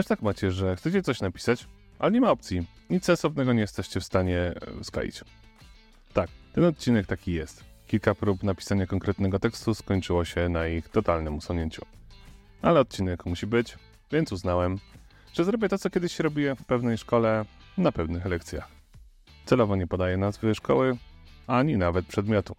[0.00, 1.66] Też tak macie, że chcecie coś napisać,
[1.98, 2.66] ale nie ma opcji.
[2.90, 5.24] Nic sensownego nie jesteście w stanie e, skleić.
[6.12, 7.64] Tak, ten odcinek taki jest.
[7.86, 11.86] Kilka prób napisania konkretnego tekstu skończyło się na ich totalnym usunięciu.
[12.62, 13.78] Ale odcinek musi być,
[14.12, 14.78] więc uznałem,
[15.32, 17.44] że zrobię to, co kiedyś robiłem w pewnej szkole
[17.78, 18.68] na pewnych lekcjach.
[19.44, 20.96] Celowo nie podaję nazwy szkoły,
[21.46, 22.56] ani nawet przedmiotu.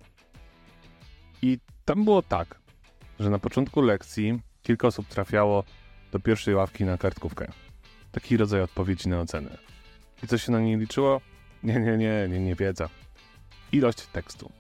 [1.41, 2.59] I tam było tak,
[3.19, 5.63] że na początku lekcji kilka osób trafiało
[6.11, 7.51] do pierwszej ławki na kartkówkę.
[8.11, 9.57] Taki rodzaj odpowiedzi na ocenę.
[10.23, 11.21] I co się na niej liczyło?
[11.63, 12.89] Nie, nie, nie, nie, nie wiedza.
[13.71, 14.51] Ilość tekstu.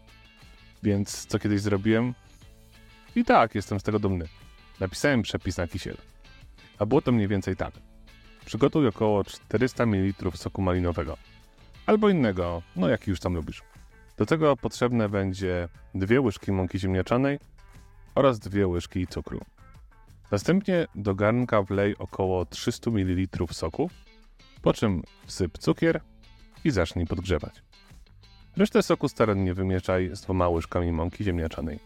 [0.83, 2.13] Więc co kiedyś zrobiłem?
[3.15, 4.27] I tak, jestem z tego dumny.
[4.79, 5.97] Napisałem przepis na kisiel.
[6.79, 7.73] A było to mniej więcej tak.
[8.45, 11.17] Przygotuj około 400 ml soku malinowego.
[11.85, 13.61] Albo innego, no jaki już tam lubisz.
[14.17, 17.39] Do tego potrzebne będzie dwie łyżki mąki ziemniaczanej
[18.15, 19.41] oraz dwie łyżki cukru.
[20.31, 23.89] Następnie do garnka wlej około 300 ml soku,
[24.61, 26.01] po czym wsyp cukier
[26.63, 27.63] i zacznij podgrzewać.
[28.57, 31.79] Resztę soku starannie wymieszaj z dwoma łyżkami mąki ziemniaczanej,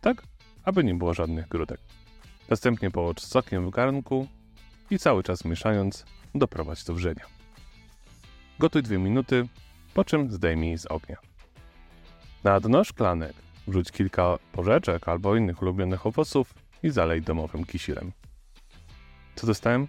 [0.00, 0.22] tak
[0.64, 1.80] aby nie było żadnych grudek.
[2.50, 4.28] Następnie połącz sokiem w garnku
[4.90, 7.26] i cały czas mieszając doprowadź do wrzenia.
[8.58, 9.48] Gotuj 2 minuty,
[9.94, 11.16] po czym zdejmij z ognia.
[12.44, 13.34] Na dno szklanek
[13.68, 18.12] wrzuć kilka porzeczek albo innych ulubionych owoców i zalej domowym kisilem.
[19.34, 19.88] Co dostałem?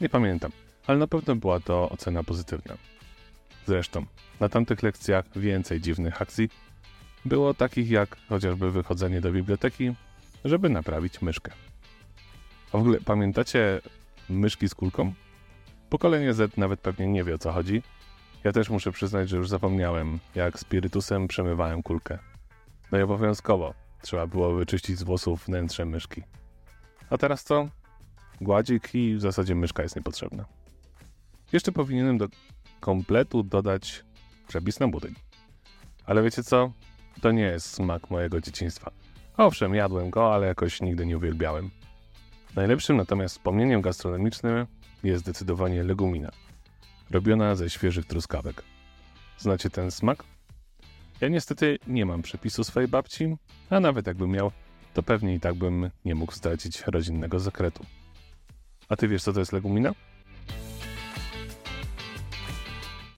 [0.00, 0.52] Nie pamiętam,
[0.86, 2.76] ale na pewno była to ocena pozytywna.
[3.66, 4.06] Zresztą,
[4.40, 6.48] na tamtych lekcjach więcej dziwnych akcji
[7.24, 9.94] było takich jak chociażby wychodzenie do biblioteki,
[10.44, 11.52] żeby naprawić myszkę.
[12.72, 13.80] A w ogóle pamiętacie
[14.28, 15.12] myszki z kulką?
[15.90, 17.82] Pokolenie Z nawet pewnie nie wie o co chodzi.
[18.44, 22.18] Ja też muszę przyznać, że już zapomniałem, jak spirytusem przemywałem kulkę.
[22.92, 26.22] No i obowiązkowo trzeba było wyczyścić z włosów wnętrze myszki.
[27.10, 27.68] A teraz co?
[28.40, 30.44] Gładzik i w zasadzie myszka jest niepotrzebna.
[31.52, 32.28] Jeszcze powinienem do
[32.80, 34.04] kompletu dodać
[34.48, 35.14] przepis na budyń.
[36.06, 36.72] Ale wiecie co?
[37.20, 38.90] To nie jest smak mojego dzieciństwa.
[39.36, 41.70] Owszem, jadłem go, ale jakoś nigdy nie uwielbiałem.
[42.56, 44.66] Najlepszym natomiast wspomnieniem gastronomicznym
[45.04, 46.30] jest zdecydowanie legumina,
[47.10, 48.62] robiona ze świeżych truskawek.
[49.38, 50.24] Znacie ten smak?
[51.22, 53.36] Ja niestety nie mam przepisu swojej babci,
[53.70, 54.52] a nawet jakbym miał,
[54.94, 57.84] to pewnie i tak bym nie mógł stracić rodzinnego zakretu.
[58.88, 59.92] A ty wiesz, co to jest legumina?